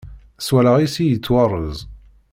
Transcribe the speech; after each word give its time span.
S 0.45 0.47
wallaɣ-is 0.53 0.95
i 1.03 1.05
yettwarez. 1.05 1.79